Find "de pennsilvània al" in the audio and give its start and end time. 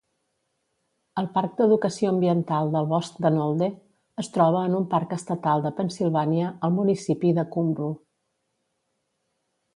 5.67-6.75